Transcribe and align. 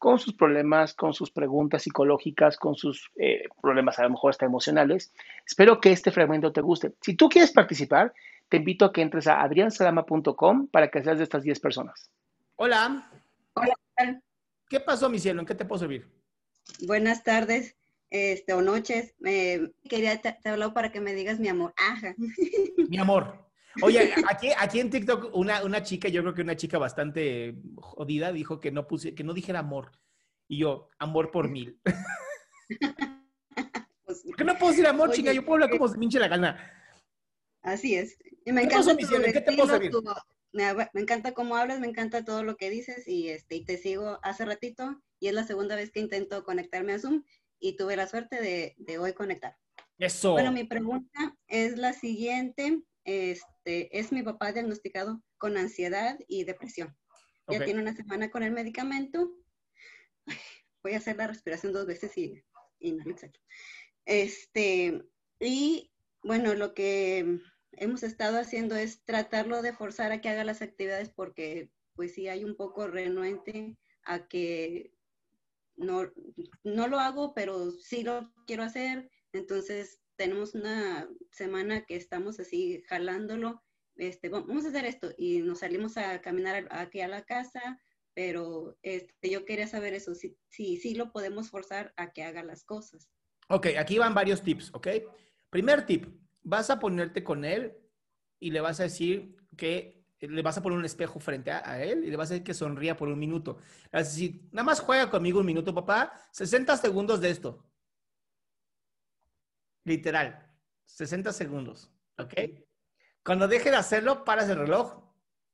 con 0.00 0.18
sus 0.18 0.32
problemas, 0.32 0.94
con 0.94 1.12
sus 1.12 1.30
preguntas 1.30 1.82
psicológicas, 1.82 2.56
con 2.56 2.74
sus 2.74 3.10
eh, 3.16 3.44
problemas 3.60 3.98
a 3.98 4.04
lo 4.04 4.10
mejor 4.10 4.30
hasta 4.30 4.46
emocionales. 4.46 5.12
Espero 5.46 5.78
que 5.78 5.92
este 5.92 6.10
fragmento 6.10 6.50
te 6.52 6.62
guste. 6.62 6.94
Si 7.02 7.14
tú 7.16 7.28
quieres 7.28 7.52
participar, 7.52 8.14
te 8.48 8.56
invito 8.56 8.86
a 8.86 8.94
que 8.94 9.02
entres 9.02 9.26
a 9.26 9.42
adriansalama.com 9.42 10.68
para 10.68 10.90
que 10.90 11.02
seas 11.02 11.18
de 11.18 11.24
estas 11.24 11.42
10 11.42 11.60
personas. 11.60 12.10
Hola. 12.56 13.10
Hola. 13.52 13.74
¿Qué 14.70 14.80
pasó, 14.80 15.10
mi 15.10 15.18
cielo? 15.18 15.40
¿En 15.40 15.46
qué 15.46 15.54
te 15.54 15.66
puedo 15.66 15.80
servir? 15.80 16.08
Buenas 16.86 17.22
tardes 17.22 17.76
este, 18.08 18.54
o 18.54 18.62
noches. 18.62 19.14
Eh, 19.22 19.70
quería 19.86 20.18
te, 20.18 20.32
te 20.32 20.48
hablado 20.48 20.72
para 20.72 20.90
que 20.90 21.02
me 21.02 21.12
digas 21.12 21.38
mi 21.38 21.48
amor. 21.48 21.74
Ajá. 21.76 22.14
Mi 22.88 22.96
amor. 22.96 23.49
Oye, 23.82 24.12
aquí, 24.28 24.48
aquí 24.58 24.80
en 24.80 24.90
TikTok 24.90 25.34
una, 25.34 25.64
una 25.64 25.82
chica, 25.82 26.08
yo 26.08 26.22
creo 26.22 26.34
que 26.34 26.42
una 26.42 26.56
chica 26.56 26.78
bastante 26.78 27.54
jodida, 27.76 28.32
dijo 28.32 28.60
que 28.60 28.70
no, 28.70 28.86
puse, 28.86 29.14
que 29.14 29.24
no 29.24 29.32
dijera 29.34 29.60
amor. 29.60 29.92
Y 30.48 30.58
yo, 30.58 30.88
amor 30.98 31.30
por 31.30 31.48
mil. 31.48 31.80
¿Por 34.04 34.36
qué 34.36 34.44
no 34.44 34.56
puedo 34.58 34.72
decir 34.72 34.86
amor, 34.86 35.08
Oye, 35.10 35.16
chica? 35.18 35.32
Yo 35.32 35.42
puedo 35.42 35.54
hablar 35.54 35.70
¿qué? 35.70 35.78
como 35.78 35.92
se 35.92 35.98
pinche 35.98 36.18
la 36.18 36.28
gana. 36.28 36.72
Así 37.62 37.94
es. 37.94 38.18
Y 38.44 38.52
me 38.52 38.62
¿Qué 38.62 38.66
encanta 38.74 38.96
tu 38.96 39.06
qué 39.06 39.40
te 39.40 39.52
puedo 39.56 39.78
tu- 39.90 40.04
me 40.52 41.00
encanta 41.00 41.32
cómo 41.32 41.54
hablas, 41.56 41.78
me 41.78 41.86
encanta 41.86 42.24
todo 42.24 42.42
lo 42.42 42.56
que 42.56 42.70
dices 42.70 43.06
y, 43.06 43.28
este, 43.28 43.54
y 43.54 43.64
te 43.64 43.76
sigo 43.78 44.18
hace 44.22 44.44
ratito 44.44 45.00
y 45.20 45.28
es 45.28 45.34
la 45.34 45.44
segunda 45.44 45.76
vez 45.76 45.92
que 45.92 46.00
intento 46.00 46.42
conectarme 46.42 46.92
a 46.92 46.98
Zoom 46.98 47.22
y 47.60 47.76
tuve 47.76 47.94
la 47.94 48.08
suerte 48.08 48.40
de, 48.40 48.74
de 48.78 48.98
hoy 48.98 49.12
conectar. 49.12 49.56
Eso. 49.98 50.32
Bueno, 50.32 50.50
mi 50.50 50.64
pregunta 50.64 51.36
es 51.46 51.76
la 51.78 51.92
siguiente. 51.92 52.82
Este, 53.04 53.46
es 53.64 54.12
mi 54.12 54.22
papá 54.22 54.52
diagnosticado 54.52 55.22
con 55.38 55.56
ansiedad 55.56 56.18
y 56.28 56.44
depresión. 56.44 56.96
Ya 57.48 57.58
Ok. 57.58 57.64
tiene 57.64 57.80
una 57.80 57.94
semana 57.94 58.30
con 58.30 58.42
el 58.42 58.52
medicamento. 58.52 59.32
Ay, 60.26 60.36
Voy 60.82 60.94
a 60.94 60.98
hacer 60.98 61.16
la 61.16 61.26
respiración 61.26 61.72
dos 61.72 61.86
veces 61.86 62.16
y, 62.16 62.42
y 62.78 62.92
no 62.92 63.04
lo 63.04 63.10
exhalo. 63.10 63.32
Este, 64.06 65.02
y 65.38 65.92
bueno, 66.22 66.54
lo 66.54 66.74
que 66.74 67.38
hemos 67.72 68.02
estado 68.02 68.38
haciendo 68.38 68.76
es 68.76 69.04
tratarlo 69.04 69.62
de 69.62 69.72
forzar 69.72 70.12
a 70.12 70.20
que 70.20 70.28
haga 70.28 70.44
las 70.44 70.62
actividades 70.62 71.10
porque 71.10 71.70
pues 71.94 72.14
sí 72.14 72.28
hay 72.28 72.44
un 72.44 72.56
poco 72.56 72.86
renuente 72.86 73.76
a 74.04 74.26
que 74.26 74.94
no, 75.76 76.10
no 76.64 76.88
lo 76.88 76.98
hago, 76.98 77.34
pero 77.34 77.70
sí 77.72 78.02
lo 78.02 78.32
quiero 78.46 78.62
hacer. 78.62 79.10
Entonces 79.32 80.00
tenemos 80.20 80.54
una 80.54 81.08
semana 81.30 81.86
que 81.86 81.96
estamos 81.96 82.38
así 82.40 82.82
jalándolo. 82.86 83.62
Este, 83.96 84.28
"Va- 84.28 84.40
vamos 84.42 84.66
a 84.66 84.68
hacer 84.68 84.84
esto 84.84 85.14
y 85.16 85.38
nos 85.38 85.60
salimos 85.60 85.96
a 85.96 86.20
caminar 86.20 86.68
aquí 86.70 87.00
a 87.00 87.08
la 87.08 87.24
casa, 87.24 87.78
pero 88.12 88.76
este, 88.82 89.30
yo 89.30 89.46
quería 89.46 89.66
saber 89.66 89.94
eso, 89.94 90.14
si, 90.14 90.36
si, 90.50 90.76
si 90.76 90.94
lo 90.94 91.10
podemos 91.10 91.48
forzar 91.48 91.94
a 91.96 92.12
que 92.12 92.22
haga 92.22 92.42
las 92.42 92.64
cosas. 92.64 93.08
Ok, 93.48 93.68
aquí 93.78 93.96
van 93.96 94.12
varios 94.12 94.42
tips, 94.42 94.74
¿ok? 94.74 94.88
Primer 95.48 95.86
tip, 95.86 96.04
vas 96.42 96.68
a 96.68 96.78
ponerte 96.78 97.24
con 97.24 97.46
él 97.46 97.78
y 98.38 98.50
le 98.50 98.60
vas 98.60 98.78
a 98.80 98.82
decir 98.82 99.36
que 99.56 100.04
le 100.20 100.42
vas 100.42 100.58
a 100.58 100.62
poner 100.62 100.78
un 100.78 100.84
espejo 100.84 101.18
frente 101.18 101.50
a, 101.50 101.62
a 101.66 101.82
él 101.82 102.04
y 102.04 102.10
le 102.10 102.16
vas 102.18 102.30
a 102.30 102.34
decir 102.34 102.44
que 102.44 102.52
sonría 102.52 102.94
por 102.94 103.08
un 103.08 103.18
minuto. 103.18 103.56
Le 103.90 104.00
vas 104.00 104.08
a 104.08 104.10
decir, 104.10 104.42
nada 104.52 104.64
más 104.64 104.80
juega 104.80 105.08
conmigo 105.10 105.40
un 105.40 105.46
minuto, 105.46 105.74
papá, 105.74 106.12
60 106.30 106.76
segundos 106.76 107.22
de 107.22 107.30
esto. 107.30 107.69
Literal, 109.84 110.46
60 110.84 111.32
segundos, 111.32 111.90
¿ok? 112.18 112.34
Cuando 113.24 113.48
deje 113.48 113.70
de 113.70 113.76
hacerlo, 113.76 114.24
paras 114.24 114.48
el 114.48 114.58
reloj 114.58 115.02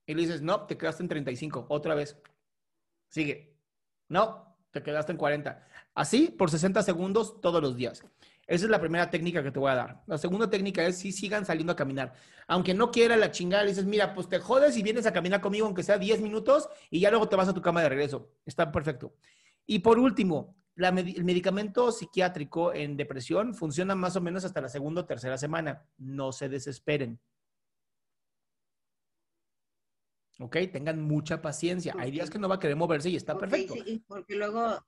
y 0.07 0.15
le 0.15 0.23
dices, 0.23 0.43
no, 0.43 0.67
te 0.67 0.77
quedaste 0.77 1.03
en 1.03 1.09
35, 1.09 1.67
otra 1.69 1.95
vez. 1.95 2.17
Sigue. 3.09 3.57
No, 4.09 4.57
te 4.71 4.83
quedaste 4.83 5.13
en 5.13 5.19
40. 5.19 5.67
Así 5.95 6.29
por 6.29 6.51
60 6.51 6.83
segundos 6.83 7.41
todos 7.41 7.61
los 7.61 7.77
días. 7.77 8.05
Esa 8.47 8.65
es 8.67 8.71
la 8.71 8.81
primera 8.81 9.11
técnica 9.11 9.43
que 9.43 9.51
te 9.51 9.59
voy 9.59 9.73
a 9.73 9.75
dar. 9.75 10.03
La 10.07 10.19
segunda 10.19 10.49
técnica 10.49 10.85
es 10.87 10.99
si 10.99 11.11
sigan 11.11 11.45
saliendo 11.45 11.73
a 11.73 11.77
caminar. 11.77 12.15
Aunque 12.47 12.75
no 12.75 12.93
quiera 12.93 13.17
la 13.17 13.33
chingada, 13.33 13.65
le 13.65 13.71
dices, 13.71 13.87
mira, 13.87 14.15
pues 14.15 14.29
te 14.29 14.39
jodes 14.39 14.77
y 14.77 14.83
vienes 14.85 15.07
a 15.07 15.13
caminar 15.13 15.41
conmigo 15.41 15.67
aunque 15.67 15.83
sea 15.83 15.99
10 15.99 16.21
minutos 16.21 16.69
y 16.89 17.01
ya 17.01 17.11
luego 17.11 17.29
te 17.29 17.35
vas 17.35 17.49
a 17.49 17.55
tu 17.55 17.61
cama 17.61 17.83
de 17.83 17.89
regreso. 17.89 18.31
Está 18.45 18.71
perfecto. 18.71 19.15
Y 19.67 19.81
por 19.81 19.99
último, 19.99 20.57
la 20.77 20.89
el 20.89 21.25
medicamento 21.25 21.91
psiquiátrico 21.91 22.73
en 22.73 22.97
depresión 22.97 23.55
funciona 23.55 23.95
más 23.95 24.15
o 24.17 24.21
menos 24.21 24.45
hasta 24.45 24.61
la 24.61 24.69
segunda 24.69 25.01
o 25.01 25.07
tercera 25.07 25.39
semana. 25.39 25.87
No 25.97 26.33
se 26.33 26.49
desesperen. 26.49 27.19
¿Ok? 30.39 30.57
Tengan 30.71 31.01
mucha 31.01 31.41
paciencia. 31.41 31.95
Hay 31.99 32.11
días 32.11 32.29
que 32.29 32.39
no 32.39 32.49
va 32.49 32.57
a 32.57 32.59
querer 32.59 32.77
moverse 32.77 33.09
y 33.09 33.17
está 33.17 33.39
perfecto. 33.39 33.75
sí, 33.75 34.05
porque 34.07 34.37
luego... 34.37 34.85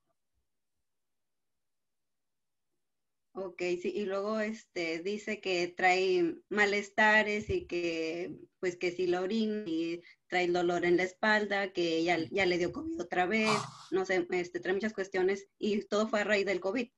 Ok, 3.41 3.62
sí, 3.81 3.93
y 3.94 4.04
luego 4.04 4.41
este, 4.41 4.99
dice 4.99 5.41
que 5.41 5.69
trae 5.69 6.34
malestares 6.49 7.49
y 7.50 7.66
que, 7.66 8.37
pues 8.59 8.76
que 8.76 8.91
si 8.91 9.06
la 9.06 9.20
orina 9.20 9.62
y 9.64 10.02
trae 10.26 10.49
dolor 10.49 10.85
en 10.85 10.96
la 10.96 11.05
espalda, 11.05 11.73
que 11.73 12.02
ya, 12.02 12.19
ya 12.32 12.46
le 12.46 12.58
dio 12.58 12.73
COVID 12.73 13.00
otra 13.00 13.26
vez, 13.26 13.50
no 13.93 14.05
sé, 14.05 14.26
este, 14.32 14.58
trae 14.58 14.75
muchas 14.75 14.93
cuestiones 14.93 15.46
y 15.56 15.82
todo 15.85 16.08
fue 16.08 16.20
a 16.20 16.25
raíz 16.25 16.46
del 16.46 16.58
COVID, 16.58 16.88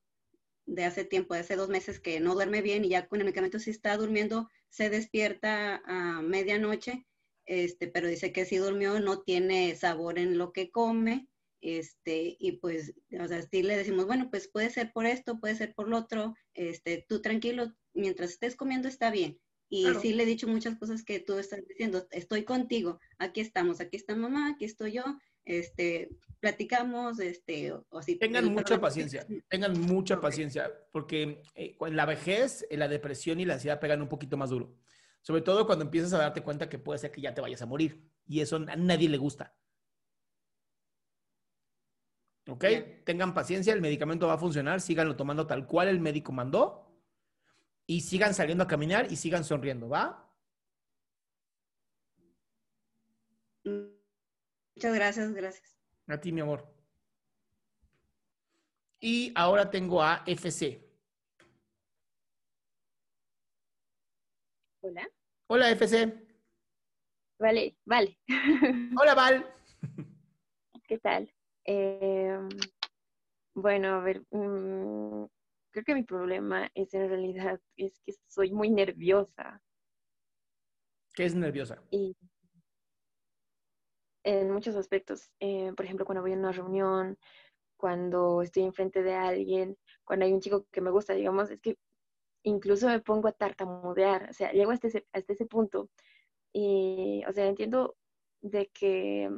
de 0.65 0.85
hace 0.85 1.05
tiempo, 1.05 1.35
de 1.35 1.41
hace 1.41 1.57
dos 1.57 1.69
meses 1.69 2.01
que 2.01 2.21
no 2.21 2.33
duerme 2.33 2.63
bien 2.63 2.87
y 2.87 2.89
ya 2.89 3.07
con 3.07 3.21
el 3.21 3.27
medicamento 3.27 3.59
sí 3.59 3.69
está 3.69 3.99
durmiendo, 3.99 4.49
se 4.71 4.89
despierta 4.89 5.83
a 5.85 6.23
medianoche, 6.23 7.07
este, 7.45 7.87
pero 7.89 8.09
dice 8.09 8.33
que 8.33 8.47
si 8.47 8.57
durmió 8.57 8.99
no 8.99 9.21
tiene 9.21 9.77
sabor 9.77 10.19
en 10.19 10.39
lo 10.39 10.53
que 10.55 10.71
come, 10.71 11.29
este, 11.61 12.37
y 12.39 12.53
pues, 12.53 12.95
o 13.19 13.29
sea, 13.29 13.43
sí 13.43 13.63
le 13.63 13.77
decimos, 13.77 14.07
bueno, 14.07 14.31
pues 14.31 14.49
puede 14.49 14.71
ser 14.71 14.93
por 14.93 15.07
esto, 15.07 15.41
puede 15.41 15.55
ser 15.55 15.75
por 15.75 15.89
lo 15.89 15.99
otro, 15.99 16.35
este, 16.55 17.05
tú 17.09 17.21
tranquilo, 17.21 17.73
mientras 17.93 18.31
estés 18.31 18.57
comiendo 18.57 18.89
está 18.89 19.11
bien. 19.11 19.39
Y 19.69 19.85
Claro. 19.85 20.01
sí 20.01 20.13
le 20.15 20.25
he 20.25 20.27
dicho 20.27 20.49
muchas 20.49 20.77
cosas 20.79 21.05
que 21.05 21.21
tú 21.21 21.39
estás 21.39 21.61
diciendo, 21.67 22.07
estoy 22.11 22.45
contigo, 22.45 22.99
aquí 23.19 23.41
estamos, 23.41 23.81
aquí 23.81 23.97
está 23.97 24.17
mamá, 24.17 24.51
aquí 24.51 24.65
estoy 24.65 24.93
yo, 24.93 25.05
este, 25.45 26.11
platicamos, 26.41 27.21
este, 27.21 27.73
o, 27.73 27.87
o 27.91 28.03
si 28.03 28.17
Tengan 28.17 28.47
mucha 28.53 28.81
paciencia, 28.81 29.27
tengan 29.49 29.79
mucha 29.81 30.21
paciencia, 30.21 30.73
porque 30.91 31.43
eh, 31.55 31.77
en 31.81 31.97
la 31.97 32.07
vejez, 32.07 32.67
eh, 32.71 32.77
la 32.77 32.89
depresión 32.89 33.39
y 33.39 33.45
la 33.45 33.55
ansiedad 33.55 33.79
pegan 33.79 34.03
un 34.03 34.09
poquito 34.09 34.37
más 34.37 34.51
duro. 34.51 34.75
Sobre 35.23 35.43
todo 35.43 35.67
cuando 35.67 35.85
empiezas 35.85 36.15
a 36.15 36.19
darte 36.19 36.43
cuenta 36.43 36.69
que 36.69 36.79
puede 36.79 36.99
ser 36.99 37.11
que 37.11 37.21
ya 37.21 37.35
te 37.35 37.43
vayas 37.43 37.61
a 37.63 37.67
morir. 37.67 38.03
Y 38.27 38.41
eso 38.41 38.57
a 38.57 38.77
nadie 38.77 39.09
le 39.09 39.19
gusta. 39.19 39.55
¿Ok? 42.51 42.65
Bien. 42.65 43.03
Tengan 43.05 43.33
paciencia, 43.33 43.73
el 43.73 43.81
medicamento 43.81 44.27
va 44.27 44.35
a 44.35 44.39
funcionar, 44.39 44.81
síganlo 44.81 45.15
tomando 45.15 45.47
tal 45.47 45.67
cual 45.67 45.89
el 45.89 46.01
médico 46.01 46.33
mandó 46.33 46.91
y 47.87 48.01
sigan 48.01 48.35
saliendo 48.35 48.65
a 48.65 48.67
caminar 48.67 49.11
y 49.11 49.17
sigan 49.17 49.45
sonriendo, 49.45 49.89
¿va? 49.89 50.29
Muchas 53.65 54.95
gracias, 54.95 55.33
gracias. 55.33 55.77
A 56.09 56.21
ti, 56.21 56.33
mi 56.33 56.41
amor. 56.41 56.67
Y 59.01 59.33
ahora 59.37 59.71
tengo 59.71 60.03
a 60.03 60.25
FC. 60.27 60.85
Hola. 64.83 65.09
Hola, 65.47 65.71
FC. 65.71 66.27
Vale, 67.39 67.77
vale. 67.85 68.19
Hola, 69.01 69.15
Val. 69.15 69.55
¿Qué 70.89 70.99
tal? 70.99 71.33
Eh, 71.73 72.37
bueno, 73.55 73.95
a 73.95 74.01
ver, 74.01 74.23
mm, 74.33 75.25
creo 75.71 75.85
que 75.85 75.95
mi 75.95 76.03
problema 76.03 76.69
es 76.75 76.93
en 76.95 77.09
realidad 77.09 77.61
es 77.77 78.01
que 78.05 78.13
soy 78.27 78.51
muy 78.51 78.71
nerviosa 78.71 79.63
¿Qué 81.15 81.27
es 81.27 81.37
nerviosa? 81.37 81.81
y 81.93 82.17
en 84.25 84.51
muchos 84.51 84.75
aspectos. 84.75 85.31
Eh, 85.39 85.73
por 85.77 85.85
ejemplo, 85.85 86.05
cuando 86.05 86.23
voy 86.23 86.33
a 86.33 86.37
una 86.37 86.51
reunión, 86.51 87.17
cuando 87.77 88.43
estoy 88.43 88.65
enfrente 88.65 89.05
de 89.05 89.15
alguien, 89.15 89.79
cuando 90.05 90.25
hay 90.25 90.33
un 90.33 90.41
chico 90.41 90.67
que 90.73 90.81
me 90.81 90.91
gusta, 90.91 91.15
digamos, 91.15 91.53
es 91.53 91.61
que 91.61 91.79
incluso 92.43 92.89
me 92.89 92.99
pongo 92.99 93.29
a 93.29 93.33
tartamudear, 93.33 94.29
o 94.29 94.33
sea, 94.33 94.51
llego 94.51 94.73
hasta 94.73 94.89
ese, 94.89 95.07
hasta 95.13 95.35
ese 95.35 95.47
punto. 95.47 95.89
Y, 96.53 97.23
o 97.29 97.33
sea, 97.33 97.47
entiendo 97.47 97.97
de 98.41 98.67
que 98.75 99.31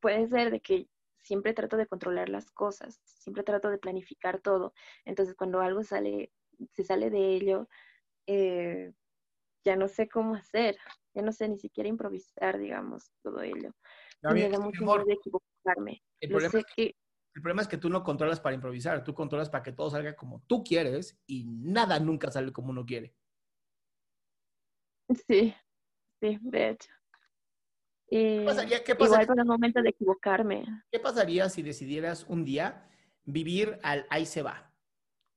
puede 0.00 0.28
ser 0.28 0.50
de 0.50 0.60
que 0.60 0.86
siempre 1.26 1.54
trato 1.54 1.76
de 1.76 1.86
controlar 1.86 2.28
las 2.28 2.50
cosas, 2.52 3.00
siempre 3.04 3.42
trato 3.42 3.68
de 3.68 3.78
planificar 3.78 4.40
todo. 4.40 4.72
Entonces, 5.04 5.34
cuando 5.34 5.60
algo 5.60 5.82
sale, 5.82 6.32
se 6.72 6.84
sale 6.84 7.10
de 7.10 7.34
ello, 7.34 7.68
eh, 8.26 8.92
ya 9.64 9.74
no 9.74 9.88
sé 9.88 10.08
cómo 10.08 10.36
hacer, 10.36 10.76
ya 11.14 11.22
no 11.22 11.32
sé 11.32 11.48
ni 11.48 11.58
siquiera 11.58 11.88
improvisar, 11.88 12.58
digamos, 12.58 13.10
todo 13.22 13.42
ello. 13.42 13.74
Bien, 14.22 14.50
me 14.50 14.56
da 14.56 14.60
mucho 14.60 14.84
miedo 14.84 15.04
de 15.04 15.14
equivocarme. 15.14 16.02
El 16.20 16.30
problema, 16.30 16.58
es 16.58 16.64
que, 16.66 16.74
que, 16.74 16.96
el 17.34 17.42
problema 17.42 17.62
es 17.62 17.68
que 17.68 17.78
tú 17.78 17.90
no 17.90 18.04
controlas 18.04 18.40
para 18.40 18.54
improvisar, 18.54 19.02
tú 19.02 19.12
controlas 19.12 19.50
para 19.50 19.64
que 19.64 19.72
todo 19.72 19.90
salga 19.90 20.14
como 20.14 20.42
tú 20.46 20.62
quieres 20.62 21.18
y 21.26 21.44
nada 21.44 21.98
nunca 21.98 22.30
sale 22.30 22.52
como 22.52 22.70
uno 22.70 22.86
quiere. 22.86 23.14
sí, 25.26 25.54
sí, 26.20 26.38
de 26.40 26.70
hecho. 26.70 26.95
Y 28.08 28.44
pasaría- 28.44 28.84
qué 28.84 28.92
igual 28.92 29.08
pasaría? 29.10 29.26
para 29.26 29.42
el 29.42 29.48
momento 29.48 29.82
de 29.82 29.88
equivocarme. 29.90 30.64
¿Qué 30.90 31.00
pasaría 31.00 31.48
si 31.48 31.62
decidieras 31.62 32.24
un 32.28 32.44
día 32.44 32.88
vivir 33.24 33.78
al 33.82 34.06
ahí 34.10 34.24
se 34.26 34.42
va 34.42 34.72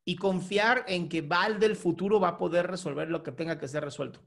y 0.06 0.16
confiar 0.16 0.86
en 0.88 1.10
que 1.10 1.22
Val 1.22 1.60
del 1.60 1.76
futuro 1.76 2.20
va 2.20 2.30
a 2.30 2.38
poder 2.38 2.68
resolver 2.68 3.10
lo 3.10 3.24
que 3.24 3.32
tenga 3.32 3.58
que 3.58 3.68
ser 3.68 3.84
resuelto? 3.84 4.22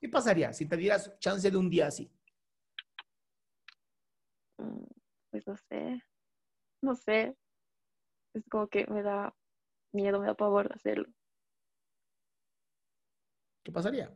¿Qué 0.00 0.08
pasaría 0.08 0.52
si 0.52 0.66
te 0.66 0.76
dieras 0.76 1.18
chance 1.18 1.50
de 1.50 1.56
un 1.56 1.68
día 1.68 1.88
así? 1.88 2.10
Mm, 4.58 4.84
Pues 5.30 5.46
no 5.46 5.56
sé, 5.56 6.02
no 6.82 6.94
sé. 6.94 7.36
Es 8.32 8.44
como 8.48 8.68
que 8.68 8.86
me 8.86 9.02
da 9.02 9.34
miedo, 9.92 10.20
me 10.20 10.26
da 10.26 10.34
pavor 10.34 10.68
de 10.68 10.74
hacerlo. 10.74 11.08
¿Qué 13.64 13.72
pasaría? 13.72 14.10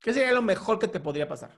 ¿Qué 0.00 0.12
sería 0.12 0.32
lo 0.32 0.42
mejor 0.42 0.78
que 0.78 0.88
te 0.88 1.00
podría 1.00 1.26
pasar? 1.26 1.50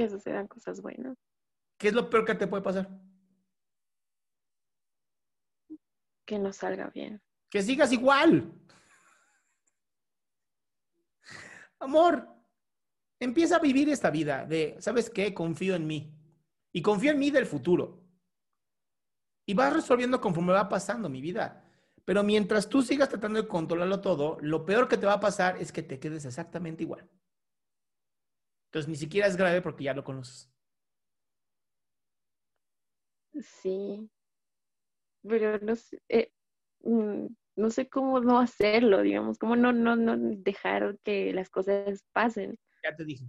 Que 0.00 0.08
sucedan 0.08 0.48
cosas 0.48 0.80
buenas. 0.80 1.14
¿Qué 1.76 1.88
es 1.88 1.92
lo 1.92 2.08
peor 2.08 2.24
que 2.24 2.34
te 2.34 2.46
puede 2.46 2.62
pasar? 2.62 2.88
Que 6.24 6.38
no 6.38 6.54
salga 6.54 6.88
bien. 6.88 7.20
Que 7.50 7.60
sigas 7.60 7.92
igual. 7.92 8.50
Amor, 11.80 12.26
empieza 13.18 13.56
a 13.56 13.58
vivir 13.58 13.90
esta 13.90 14.08
vida 14.08 14.46
de, 14.46 14.78
¿sabes 14.80 15.10
qué? 15.10 15.34
Confío 15.34 15.74
en 15.74 15.86
mí. 15.86 16.18
Y 16.72 16.80
confío 16.80 17.10
en 17.10 17.18
mí 17.18 17.30
del 17.30 17.44
futuro. 17.44 18.02
Y 19.44 19.52
vas 19.52 19.70
resolviendo 19.70 20.18
conforme 20.18 20.54
va 20.54 20.66
pasando 20.66 21.10
mi 21.10 21.20
vida. 21.20 21.62
Pero 22.06 22.22
mientras 22.22 22.70
tú 22.70 22.80
sigas 22.80 23.10
tratando 23.10 23.42
de 23.42 23.48
controlarlo 23.48 24.00
todo, 24.00 24.38
lo 24.40 24.64
peor 24.64 24.88
que 24.88 24.96
te 24.96 25.04
va 25.04 25.12
a 25.12 25.20
pasar 25.20 25.58
es 25.58 25.72
que 25.72 25.82
te 25.82 26.00
quedes 26.00 26.24
exactamente 26.24 26.84
igual. 26.84 27.06
Entonces 28.70 28.88
ni 28.88 28.94
siquiera 28.94 29.26
es 29.26 29.36
grave 29.36 29.62
porque 29.62 29.82
ya 29.82 29.94
lo 29.94 30.04
conoces. 30.04 30.48
Sí. 33.42 34.08
Pero 35.22 35.58
no 35.58 35.74
sé, 35.74 36.00
eh, 36.08 36.30
mm, 36.84 37.26
no 37.56 37.70
sé 37.70 37.88
cómo 37.88 38.20
no 38.20 38.38
hacerlo, 38.38 39.02
digamos, 39.02 39.38
cómo 39.38 39.56
no, 39.56 39.72
no, 39.72 39.96
no 39.96 40.16
dejar 40.16 40.98
que 41.02 41.32
las 41.32 41.50
cosas 41.50 42.04
pasen. 42.12 42.56
Ya 42.84 42.94
te 42.94 43.04
dije. 43.04 43.24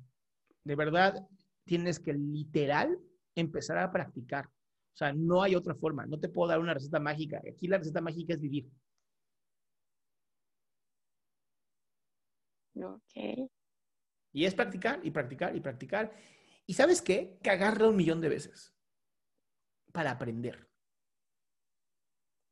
De 0.64 0.76
verdad, 0.76 1.28
tienes 1.66 2.00
que 2.00 2.14
literal 2.14 3.00
empezar 3.34 3.80
a 3.80 3.92
practicar. 3.92 4.46
O 4.46 4.98
sea, 4.98 5.12
no 5.12 5.42
hay 5.42 5.56
otra 5.56 5.74
forma. 5.74 6.06
No 6.06 6.20
te 6.20 6.30
puedo 6.30 6.50
dar 6.50 6.60
una 6.60 6.76
receta 6.76 7.00
mágica. 7.00 7.42
Aquí 7.52 7.68
la 7.68 7.80
receta 7.80 8.00
mágica 8.00 8.36
es 8.36 8.42
vivir. 8.42 8.70
Ok. 12.76 13.50
Y 14.34 14.46
es 14.46 14.56
practicar 14.56 15.00
y 15.04 15.12
practicar 15.12 15.56
y 15.56 15.60
practicar. 15.60 16.14
¿Y 16.66 16.74
sabes 16.74 17.02
qué? 17.02 17.38
Cagarla 17.44 17.90
un 17.90 17.96
millón 17.96 18.22
de 18.22 18.30
veces 18.30 18.74
para 19.92 20.12
aprender. 20.12 20.70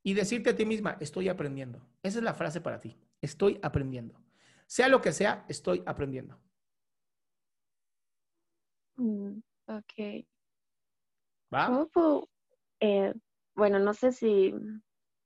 Y 0.03 0.13
decirte 0.13 0.51
a 0.51 0.55
ti 0.55 0.65
misma, 0.65 0.97
estoy 0.99 1.29
aprendiendo. 1.29 1.85
Esa 2.03 2.19
es 2.19 2.23
la 2.23 2.33
frase 2.33 2.61
para 2.61 2.79
ti. 2.79 2.97
Estoy 3.21 3.59
aprendiendo. 3.61 4.21
Sea 4.65 4.87
lo 4.87 5.01
que 5.01 5.11
sea, 5.11 5.45
estoy 5.49 5.83
aprendiendo. 5.85 6.39
Mm, 8.97 9.39
ok. 9.67 10.25
¿Va? 11.53 11.67
¿Cómo 11.67 11.87
puedo, 11.87 12.29
eh, 12.79 13.13
bueno, 13.55 13.79
no 13.79 13.93
sé 13.93 14.11
si 14.11 14.53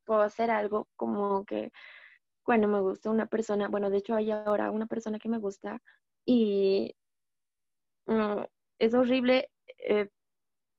puedo 0.05 0.21
hacer 0.21 0.49
algo 0.49 0.87
como 0.95 1.45
que 1.45 1.71
cuando 2.43 2.67
me 2.67 2.81
gusta 2.81 3.09
una 3.09 3.25
persona, 3.25 3.67
bueno, 3.67 3.89
de 3.89 3.97
hecho 3.97 4.15
hay 4.15 4.31
ahora 4.31 4.71
una 4.71 4.85
persona 4.85 5.19
que 5.19 5.29
me 5.29 5.37
gusta 5.37 5.81
y 6.25 6.95
mm, 8.07 8.43
es 8.79 8.93
horrible 8.93 9.49
eh, 9.77 10.09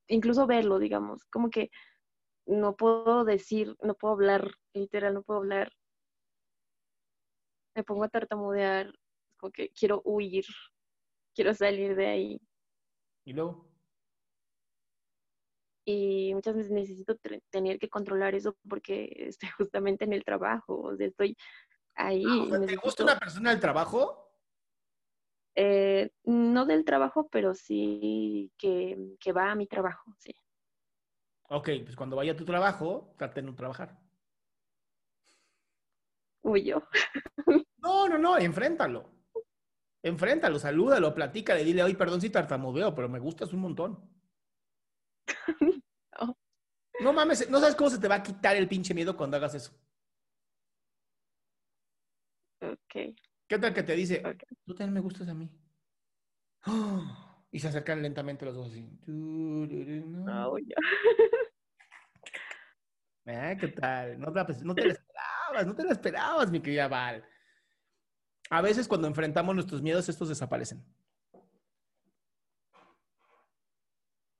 incluso 0.07 0.47
verlo, 0.47 0.79
digamos, 0.79 1.25
como 1.25 1.49
que 1.49 1.69
no 2.47 2.75
puedo 2.75 3.23
decir, 3.25 3.75
no 3.81 3.95
puedo 3.95 4.13
hablar, 4.13 4.51
literal, 4.73 5.13
no 5.15 5.23
puedo 5.23 5.39
hablar. 5.39 5.71
Me 7.75 7.83
pongo 7.83 8.03
a 8.03 8.09
tartamudear, 8.09 8.93
como 9.37 9.51
que 9.51 9.69
quiero 9.69 10.01
huir, 10.05 10.45
quiero 11.33 11.53
salir 11.53 11.95
de 11.95 12.07
ahí. 12.07 12.41
Y 13.25 13.33
luego. 13.33 13.65
y 15.87 16.33
muchas 16.33 16.55
veces 16.55 16.71
necesito 16.71 17.15
tener 17.51 17.77
que 17.77 17.89
controlar 17.89 18.33
eso 18.33 18.57
porque 18.67 19.07
estoy 19.29 19.49
justamente 19.49 20.03
en 20.05 20.13
el 20.13 20.23
trabajo, 20.23 20.79
o 20.81 20.95
sea, 20.95 21.05
estoy 21.07 21.37
ahí. 21.95 22.23
Ah, 22.27 22.41
o 22.43 22.49
sea, 22.49 22.59
¿Te 22.59 22.65
necesito- 22.65 22.81
gusta 22.83 23.03
una 23.03 23.19
persona 23.19 23.49
del 23.51 23.59
trabajo? 23.59 24.24
Eh, 25.55 26.11
no 26.23 26.65
del 26.65 26.85
trabajo, 26.85 27.27
pero 27.29 27.53
sí 27.53 28.51
que, 28.57 29.15
que 29.19 29.31
va 29.31 29.51
a 29.51 29.55
mi 29.55 29.67
trabajo, 29.67 30.13
sí. 30.19 30.35
Ok, 31.49 31.69
pues 31.83 31.95
cuando 31.95 32.15
vaya 32.15 32.33
a 32.33 32.35
tu 32.35 32.45
trabajo, 32.45 33.13
trate 33.17 33.41
de 33.41 33.47
no 33.47 33.55
trabajar. 33.55 33.97
Huyo. 36.41 36.87
No, 37.77 38.09
no, 38.09 38.17
no, 38.17 38.35
enfréntalo. 38.39 39.11
Enfréntalo, 40.01 40.57
salúdalo, 40.57 41.13
platícale, 41.13 41.63
dile, 41.63 41.83
oye, 41.83 41.93
perdón 41.93 42.19
si 42.19 42.31
tartamudeo, 42.31 42.95
pero 42.95 43.07
me 43.07 43.19
gustas 43.19 43.53
un 43.53 43.59
montón. 43.61 44.09
No. 46.19 46.35
No 47.01 47.11
mames, 47.13 47.49
no 47.49 47.59
sabes 47.59 47.75
cómo 47.75 47.89
se 47.89 47.99
te 47.99 48.07
va 48.07 48.15
a 48.15 48.23
quitar 48.23 48.55
el 48.55 48.67
pinche 48.69 48.93
miedo 48.93 49.17
cuando 49.17 49.37
hagas 49.37 49.53
eso. 49.53 49.71
Ok. 52.61 53.15
¿Qué 53.47 53.59
tal 53.59 53.73
que 53.73 53.83
te 53.83 53.93
dice, 53.95 54.23
tú 54.65 54.73
también 54.73 54.93
me 54.93 54.99
gustas 54.99 55.27
a 55.29 55.33
mí? 55.33 55.49
Y 57.51 57.59
se 57.59 57.69
acercan 57.69 58.01
lentamente 58.01 58.43
los 58.43 58.53
dos 58.53 58.67
así. 58.69 58.81
No, 59.05 59.65
No. 59.65 60.51
huyo. 60.51 60.75
Ah, 63.27 63.55
¿Qué 63.59 63.69
tal? 63.69 64.19
No 64.19 64.31
te, 64.31 64.35
la, 64.39 64.45
no 64.63 64.75
te 64.75 64.85
la 64.85 64.93
esperabas, 64.93 65.65
no 65.65 65.75
te 65.75 65.83
la 65.83 65.91
esperabas, 65.93 66.51
mi 66.51 66.61
querida 66.61 66.87
Val. 66.87 67.25
A 68.51 68.61
veces 68.61 68.87
cuando 68.87 69.07
enfrentamos 69.07 69.55
nuestros 69.55 69.81
miedos, 69.81 70.07
estos 70.09 70.29
desaparecen. 70.29 70.85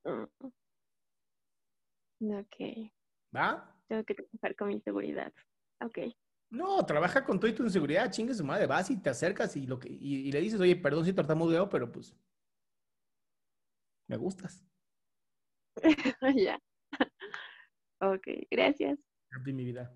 Mm. 0.04 0.26
Ok. 2.32 2.92
¿Va? 3.36 3.76
Tengo 3.88 4.04
que 4.04 4.14
trabajar 4.14 4.56
con 4.56 4.68
mi 4.68 4.80
seguridad. 4.82 5.34
Ok. 5.82 5.98
No, 6.56 6.86
trabaja 6.86 7.24
con 7.26 7.40
todo 7.40 7.52
y 7.52 7.54
tu 7.54 7.64
inseguridad, 7.64 8.12
chingue 8.12 8.34
su 8.34 8.46
madre, 8.46 8.66
vas 8.66 8.90
y 8.90 8.98
te 8.98 9.10
acercas 9.10 9.56
y, 9.58 9.68
lo 9.68 9.80
que, 9.80 9.90
y, 9.90 10.28
y 10.28 10.32
le 10.32 10.40
dices, 10.40 10.60
oye, 10.60 10.76
perdón 10.76 11.06
si 11.06 11.14
tartamudeo, 11.14 11.70
pero 11.70 11.92
pues 11.92 12.16
me 14.08 14.18
gustas. 14.18 14.64
ya. 16.36 16.60
ok, 18.00 18.28
gracias. 18.50 19.00
De 19.44 19.54
mi 19.54 19.66
vida. 19.66 19.92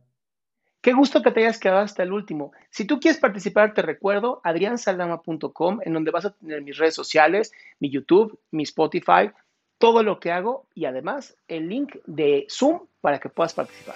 Qué 0.81 0.93
gusto 0.93 1.21
que 1.21 1.31
te 1.31 1.41
hayas 1.41 1.59
quedado 1.59 1.81
hasta 1.81 2.03
el 2.03 2.13
último. 2.13 2.51
Si 2.69 2.85
tú 2.85 2.99
quieres 2.99 3.19
participar, 3.19 3.73
te 3.73 3.81
recuerdo 3.81 4.41
adriansaldama.com, 4.43 5.79
en 5.83 5.93
donde 5.93 6.11
vas 6.11 6.25
a 6.25 6.31
tener 6.31 6.61
mis 6.61 6.77
redes 6.77 6.95
sociales, 6.95 7.51
mi 7.79 7.89
YouTube, 7.89 8.39
mi 8.51 8.63
Spotify, 8.63 9.31
todo 9.77 10.03
lo 10.03 10.19
que 10.19 10.31
hago 10.31 10.67
y 10.73 10.85
además 10.85 11.37
el 11.47 11.67
link 11.67 11.95
de 12.05 12.47
Zoom 12.49 12.87
para 13.01 13.19
que 13.19 13.29
puedas 13.29 13.53
participar. 13.53 13.95